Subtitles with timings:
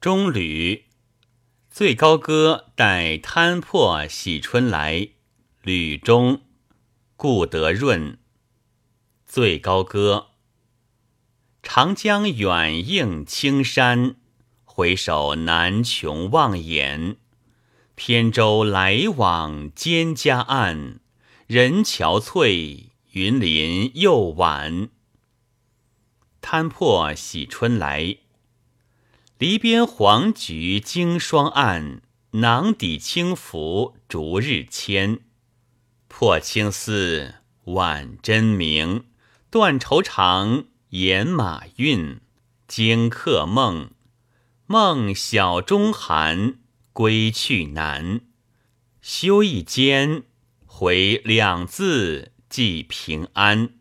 [0.00, 0.84] 中吕，
[1.68, 5.08] 最高歌待滩破喜春来。
[5.62, 6.42] 吕中，
[7.16, 8.16] 顾德润。
[9.26, 10.28] 最高歌。
[11.64, 14.14] 长江远映青山，
[14.62, 17.16] 回首难穷望眼。
[17.96, 21.00] 扁舟来往蒹葭岸，
[21.48, 24.90] 人憔悴，云林又晚。
[26.40, 28.18] 滩破喜春来。
[29.38, 35.20] 篱边黄菊经霜暗，囊底轻拂逐日迁。
[36.08, 37.36] 破青丝
[37.66, 39.04] 晚针明，
[39.48, 42.20] 断愁肠掩马韵。
[42.66, 43.92] 惊客梦，
[44.66, 46.58] 梦晓中寒，
[46.92, 48.22] 归去难。
[49.00, 50.24] 休一间，
[50.66, 53.74] 回两字寄平安。